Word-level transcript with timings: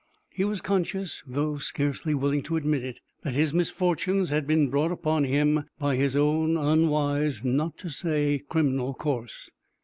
He 0.31 0.43
was 0.45 0.61
conscious, 0.61 1.21
though 1.27 1.59
scarcely 1.59 2.15
willing 2.15 2.41
to 2.45 2.57
admit 2.57 2.83
it, 2.83 3.01
that 3.21 3.35
his 3.35 3.53
misfortunes 3.53 4.31
had 4.31 4.47
been 4.47 4.67
brought 4.71 4.91
upon 4.91 5.25
him 5.25 5.65
by 5.77 5.95
his 5.95 6.15
own 6.15 6.57
unwise, 6.57 7.43
not 7.43 7.77
to 7.77 7.89
say 7.89 8.41
criminal, 8.49 8.95
course. 8.95 9.51